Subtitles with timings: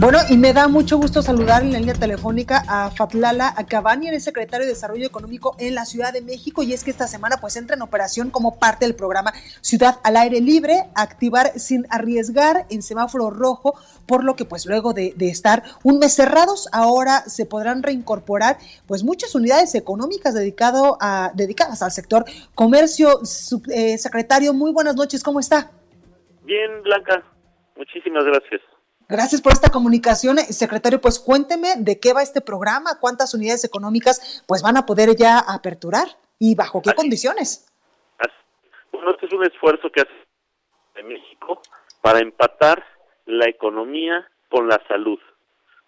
[0.00, 4.18] Bueno, y me da mucho gusto saludar en la línea telefónica a Fatlala Acabani, el
[4.22, 7.54] secretario de Desarrollo Económico en la Ciudad de México, y es que esta semana pues
[7.56, 12.80] entra en operación como parte del programa Ciudad al Aire Libre, activar sin arriesgar en
[12.80, 13.74] semáforo rojo,
[14.08, 18.56] por lo que pues luego de, estar un mes cerrados, ahora se podrán reincorporar
[18.86, 23.20] pues muchas unidades económicas dedicado a, dedicadas al sector comercio.
[23.70, 25.70] Eh, secretario, muy buenas noches, ¿cómo está?
[26.44, 27.22] Bien, Blanca,
[27.76, 28.69] muchísimas gracias.
[29.10, 31.00] Gracias por esta comunicación, secretario.
[31.00, 35.40] Pues cuénteme de qué va este programa, cuántas unidades económicas pues van a poder ya
[35.40, 36.06] aperturar
[36.38, 37.66] y bajo qué condiciones.
[38.92, 40.12] Bueno, este es un esfuerzo que hace
[40.94, 41.60] de México
[42.00, 42.84] para empatar
[43.26, 45.18] la economía con la salud,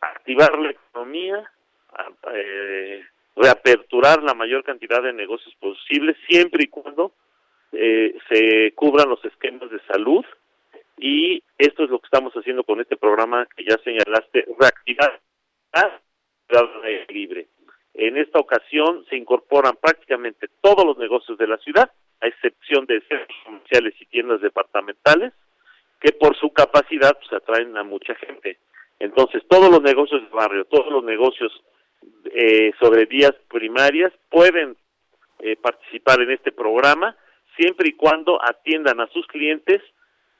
[0.00, 1.50] activar la economía,
[2.32, 3.04] eh,
[3.36, 7.12] reaperturar la mayor cantidad de negocios posibles, siempre y cuando
[7.72, 10.24] eh, se cubran los esquemas de salud
[10.96, 15.20] y esto es lo que estamos haciendo con este programa que ya señalaste, reactivar
[15.72, 16.00] la
[17.08, 17.48] libre.
[17.94, 23.00] En esta ocasión se incorporan prácticamente todos los negocios de la ciudad, a excepción de
[23.02, 25.32] centros comerciales y tiendas departamentales,
[26.00, 28.58] que por su capacidad pues, atraen a mucha gente.
[28.98, 31.52] Entonces, todos los negocios de barrio, todos los negocios
[32.24, 34.76] eh, sobre vías primarias pueden
[35.40, 37.16] eh, participar en este programa
[37.56, 39.82] siempre y cuando atiendan a sus clientes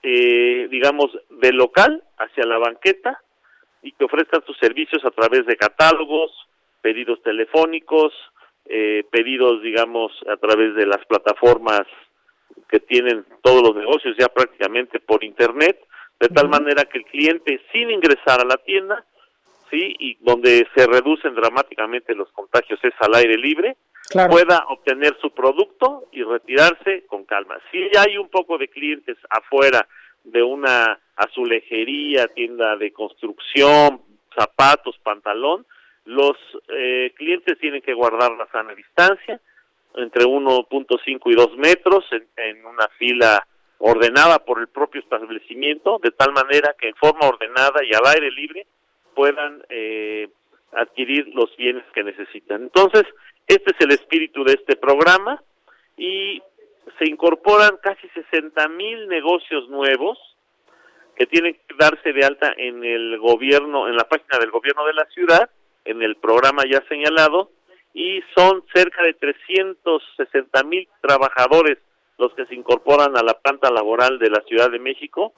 [0.02, 3.20] eh, digamos, de local hacia la banqueta
[3.82, 6.32] y que ofrezcan sus servicios a través de catálogos,
[6.80, 8.12] pedidos telefónicos,
[8.66, 11.82] eh, pedidos, digamos, a través de las plataformas
[12.68, 15.78] que tienen todos los negocios ya prácticamente por Internet,
[16.20, 19.04] de tal manera que el cliente, sin ingresar a la tienda,
[19.70, 23.76] sí, y donde se reducen dramáticamente los contagios es al aire libre,
[24.28, 27.58] pueda obtener su producto y retirarse con calma.
[27.70, 29.86] Si ya hay un poco de clientes afuera
[30.24, 34.02] de una azulejería, tienda de construcción,
[34.34, 35.64] zapatos, pantalón,
[36.04, 36.36] los
[36.68, 39.40] eh, clientes tienen que guardar la sana distancia
[39.94, 42.04] entre 1.5 y 2 metros
[42.36, 43.46] en, una fila
[43.78, 48.30] ordenada por el propio establecimiento, de tal manera que en forma ordenada y al aire
[48.30, 48.66] libre
[49.14, 50.28] puedan eh,
[50.72, 52.62] adquirir los bienes que necesitan.
[52.62, 53.04] Entonces,
[53.46, 55.42] este es el espíritu de este programa
[55.96, 56.40] y
[56.98, 60.18] se incorporan casi 60 mil negocios nuevos
[61.16, 64.94] que tienen que darse de alta en el gobierno, en la página del gobierno de
[64.94, 65.50] la ciudad,
[65.84, 67.50] en el programa ya señalado,
[67.92, 71.78] y son cerca de 360 mil trabajadores
[72.18, 75.32] los que se incorporan a la planta laboral de la Ciudad de México.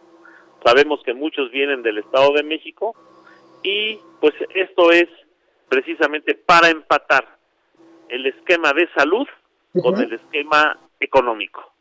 [0.64, 2.94] Sabemos que muchos vienen del Estado de México
[3.62, 5.08] y pues esto es
[5.68, 7.38] precisamente para empatar
[8.08, 9.26] el esquema de salud
[9.82, 11.72] con el esquema económico.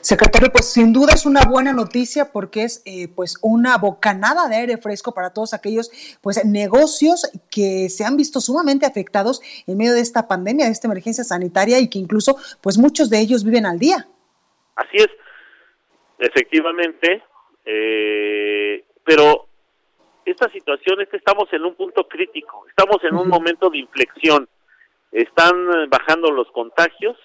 [0.00, 4.56] Secretario, pues sin duda es una buena noticia porque es eh, pues una bocanada de
[4.56, 5.90] aire fresco para todos aquellos
[6.22, 10.88] pues negocios que se han visto sumamente afectados en medio de esta pandemia, de esta
[10.88, 14.08] emergencia sanitaria y que incluso pues muchos de ellos viven al día.
[14.76, 15.08] Así es,
[16.18, 17.22] efectivamente,
[17.66, 19.45] eh, pero
[20.26, 24.48] esta situación es que estamos en un punto crítico, estamos en un momento de inflexión,
[25.12, 27.16] están bajando los contagios,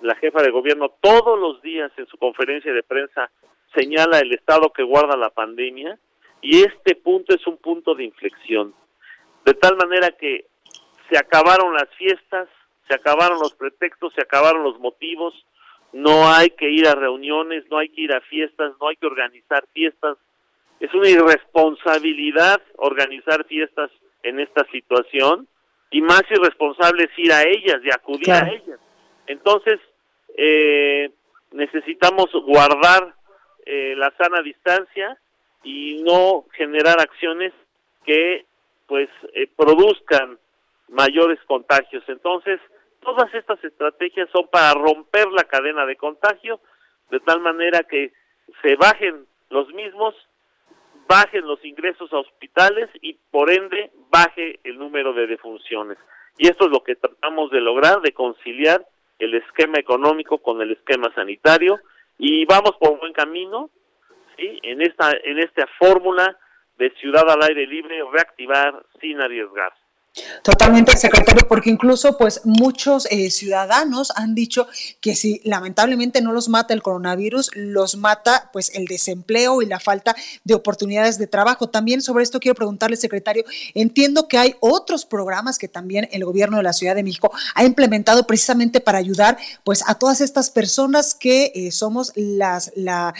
[0.00, 3.30] la jefa de gobierno todos los días en su conferencia de prensa
[3.74, 5.98] señala el estado que guarda la pandemia
[6.40, 8.74] y este punto es un punto de inflexión.
[9.44, 10.46] De tal manera que
[11.10, 12.48] se acabaron las fiestas,
[12.88, 15.34] se acabaron los pretextos, se acabaron los motivos,
[15.92, 19.06] no hay que ir a reuniones, no hay que ir a fiestas, no hay que
[19.06, 20.16] organizar fiestas.
[20.80, 23.90] Es una irresponsabilidad organizar fiestas
[24.22, 25.46] en esta situación
[25.90, 28.80] y más irresponsable es ir a ellas y acudir a ellas.
[29.26, 29.78] Entonces,
[30.36, 31.10] eh,
[31.52, 33.14] necesitamos guardar
[33.66, 35.18] eh, la sana distancia
[35.62, 37.52] y no generar acciones
[38.04, 38.46] que
[38.86, 40.38] pues eh, produzcan
[40.88, 42.02] mayores contagios.
[42.08, 42.60] Entonces,
[43.00, 46.60] todas estas estrategias son para romper la cadena de contagio
[47.10, 48.12] de tal manera que
[48.62, 50.14] se bajen los mismos,
[51.10, 55.98] bajen los ingresos a hospitales y por ende baje el número de defunciones.
[56.38, 58.86] Y esto es lo que tratamos de lograr, de conciliar
[59.18, 61.80] el esquema económico con el esquema sanitario
[62.16, 63.70] y vamos por buen camino.
[64.36, 64.60] ¿sí?
[64.62, 66.38] en esta en esta fórmula
[66.78, 69.72] de ciudad al aire libre reactivar sin arriesgar.
[70.42, 74.66] Totalmente, secretario, porque incluso pues muchos eh, ciudadanos han dicho
[75.00, 79.78] que si lamentablemente no los mata el coronavirus, los mata pues el desempleo y la
[79.78, 81.68] falta de oportunidades de trabajo.
[81.68, 86.56] También sobre esto quiero preguntarle, secretario, entiendo que hay otros programas que también el gobierno
[86.56, 91.14] de la Ciudad de México ha implementado precisamente para ayudar pues a todas estas personas
[91.14, 93.14] que eh, somos las la,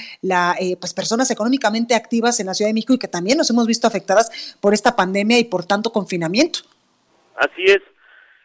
[0.59, 3.69] eh, pues personas económicamente activas en la Ciudad de México y que también nos hemos
[3.69, 6.61] visto afectadas por esta pandemia y por tanto confinamiento.
[7.41, 7.81] Así es.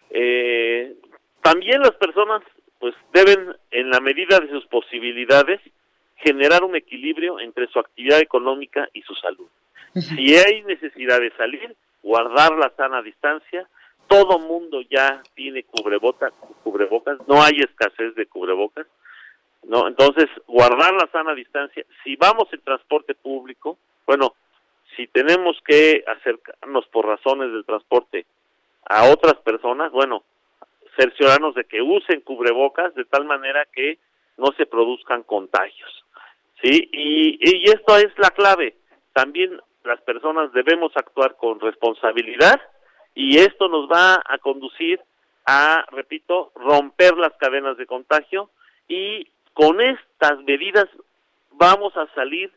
[0.10, 0.96] Eh,
[1.42, 2.42] también las personas
[2.80, 5.60] pues deben, en la medida de sus posibilidades,
[6.18, 9.48] generar un equilibrio entre su actividad económica y su salud.
[9.94, 13.68] Si hay necesidad de salir, guardar la sana distancia,
[14.08, 16.34] todo mundo ya tiene cubrebocas,
[16.64, 18.88] cubrebocas, no hay escasez de cubrebocas,
[19.64, 21.86] no, entonces guardar la sana distancia.
[22.04, 24.36] Si vamos en transporte público, bueno,
[24.96, 28.26] si tenemos que acercarnos por razones del transporte
[28.86, 30.24] a otras personas, bueno,
[30.98, 34.00] cerciorarnos de que usen cubrebocas de tal manera que
[34.38, 36.06] no se produzcan contagios.
[36.62, 36.90] ¿Sí?
[36.92, 38.76] Y, y esto es la clave.
[39.14, 42.62] También las personas debemos actuar con responsabilidad
[43.14, 45.00] y esto nos va a conducir
[45.46, 48.50] a, repito, romper las cadenas de contagio
[48.88, 50.88] y con estas medidas
[51.52, 52.52] vamos a salir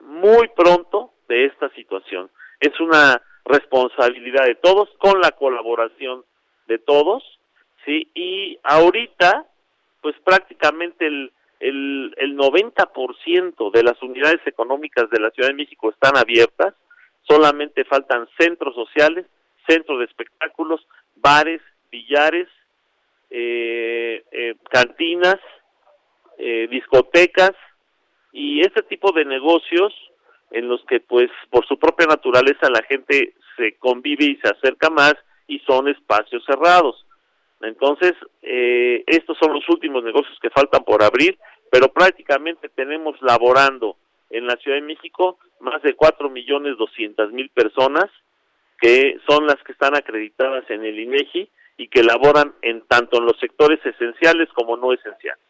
[0.00, 2.30] muy pronto de esta situación.
[2.58, 6.24] Es una responsabilidad de todos, con la colaboración
[6.66, 7.22] de todos,
[7.84, 8.08] ¿sí?
[8.14, 9.46] Y ahorita,
[10.00, 15.90] pues prácticamente el, el, el 90% de las unidades económicas de la Ciudad de México
[15.90, 16.74] están abiertas,
[17.22, 19.26] solamente faltan centros sociales,
[19.66, 21.60] centros de espectáculos, bares,
[21.90, 22.48] billares,
[23.30, 25.38] eh, eh, cantinas,
[26.38, 27.52] eh, discotecas
[28.32, 29.92] y este tipo de negocios
[30.50, 34.90] en los que pues por su propia naturaleza la gente se convive y se acerca
[34.90, 35.14] más
[35.46, 37.06] y son espacios cerrados.
[37.60, 41.38] Entonces, eh, estos son los últimos negocios que faltan por abrir,
[41.70, 43.96] pero prácticamente tenemos laborando
[44.30, 48.06] en la Ciudad de México más de cuatro millones doscientas mil personas
[48.80, 53.26] que son las que están acreditadas en el INEGI y que laboran en tanto en
[53.26, 55.44] los sectores esenciales como no esenciales.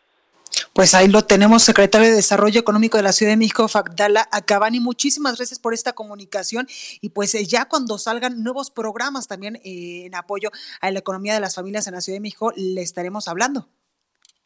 [0.72, 4.78] Pues ahí lo tenemos, secretario de Desarrollo Económico de la Ciudad de México, Fagdala Acabani.
[4.78, 6.66] Muchísimas gracias por esta comunicación
[7.02, 10.50] y pues eh, ya cuando salgan nuevos programas también eh, en apoyo
[10.80, 13.66] a la economía de las familias en la Ciudad de México, le estaremos hablando.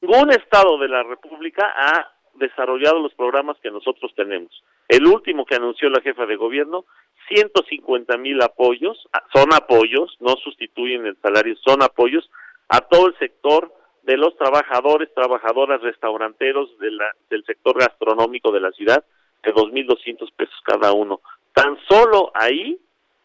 [0.01, 4.51] Ningún estado de la República ha desarrollado los programas que nosotros tenemos.
[4.89, 6.87] El último que anunció la jefa de gobierno,
[7.29, 12.31] 150 mil apoyos, ah, son apoyos, no sustituyen el salario, son apoyos
[12.71, 13.74] a todo el sector
[14.15, 19.05] de los trabajadores, trabajadoras, restauranteros de la, del sector gastronómico de la ciudad,
[19.43, 21.21] de 2.200 pesos cada uno.
[21.53, 22.79] Tan solo ahí,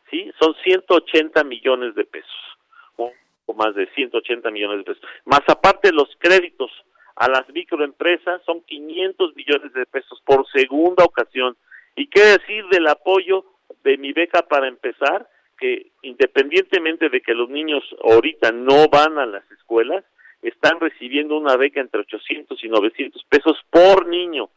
[0.10, 2.58] sí, son 180 millones de pesos,
[2.96, 3.14] o,
[3.54, 5.10] más de 180 millones de pesos.
[5.26, 6.72] Más aparte los créditos
[7.18, 11.56] a las microempresas son 500 millones de pesos por segunda ocasión.
[11.96, 13.46] ¿Y qué decir del apoyo
[13.84, 15.30] de mi beca para empezar?
[15.60, 20.04] Que independientemente de que los niños ahorita no van a las escuelas,
[20.42, 24.50] están recibiendo una beca entre 800 y 900 pesos por niño.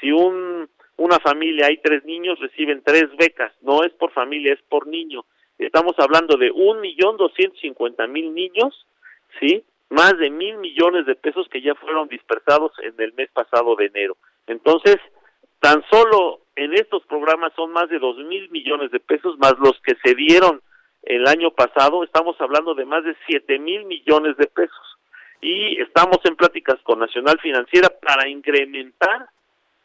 [0.00, 3.52] Si un, una familia hay tres niños, reciben tres becas.
[3.62, 5.24] No es por familia, es por niño.
[5.58, 8.86] Estamos hablando de un millón doscientos cincuenta mil niños,
[9.40, 9.64] ¿sí?
[9.90, 13.86] Más de mil millones de pesos que ya fueron dispersados en el mes pasado de
[13.86, 14.16] enero.
[14.46, 14.96] Entonces,
[15.60, 19.80] tan solo en estos programas son más de dos mil millones de pesos, más los
[19.80, 20.60] que se dieron
[21.02, 24.97] el año pasado, estamos hablando de más de siete mil millones de pesos
[25.40, 29.28] y estamos en pláticas con Nacional Financiera para incrementar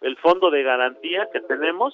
[0.02, 1.94] el fondo de garantía que tenemos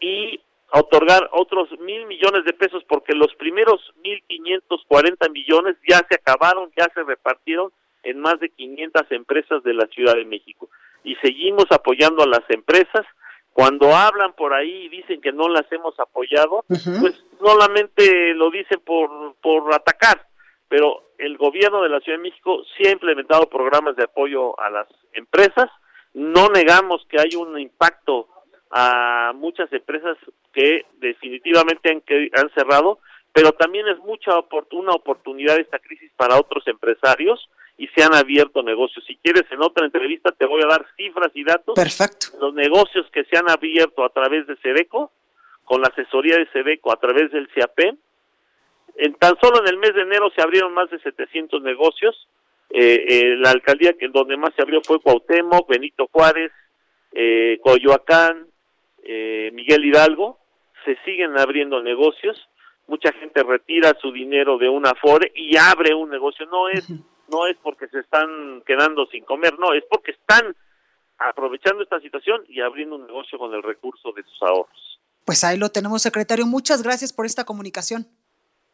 [0.00, 0.40] y
[0.72, 6.16] otorgar otros mil millones de pesos porque los primeros mil quinientos cuarenta millones ya se
[6.16, 7.72] acabaron, ya se repartieron
[8.02, 10.68] en más de 500 empresas de la Ciudad de México.
[11.04, 13.04] Y seguimos apoyando a las empresas.
[13.52, 18.80] Cuando hablan por ahí y dicen que no las hemos apoyado, pues solamente lo dicen
[18.84, 20.28] por, por atacar,
[20.68, 24.70] pero el gobierno de la Ciudad de México sí ha implementado programas de apoyo a
[24.70, 25.70] las empresas.
[26.14, 28.28] No negamos que hay un impacto
[28.70, 30.16] a muchas empresas
[30.52, 32.98] que definitivamente han, que, han cerrado,
[33.32, 34.32] pero también es mucha
[34.72, 39.04] una oportunidad esta crisis para otros empresarios y se han abierto negocios.
[39.06, 41.74] Si quieres, en otra entrevista te voy a dar cifras y datos.
[41.74, 42.26] Perfecto.
[42.40, 45.12] Los negocios que se han abierto a través de SEDECO,
[45.64, 47.96] con la asesoría de SEDECO a través del CIAP,
[48.98, 52.28] en tan solo en el mes de enero se abrieron más de 700 negocios.
[52.70, 56.52] Eh, eh, la alcaldía que donde más se abrió fue Cuauhtémoc, Benito Juárez,
[57.12, 58.46] eh, Coyoacán,
[59.04, 60.38] eh, Miguel Hidalgo,
[60.84, 62.36] se siguen abriendo negocios,
[62.86, 66.88] mucha gente retira su dinero de una Afore y abre un negocio, no es
[67.30, 70.56] no es porque se están quedando sin comer, no, es porque están
[71.18, 75.00] aprovechando esta situación y abriendo un negocio con el recurso de sus ahorros.
[75.24, 76.46] Pues ahí lo tenemos, secretario.
[76.46, 78.06] Muchas gracias por esta comunicación.